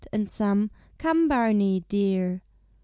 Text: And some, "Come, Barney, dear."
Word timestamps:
And 0.11 0.27
some, 0.31 0.71
"Come, 0.97 1.27
Barney, 1.27 1.85
dear." 1.87 2.41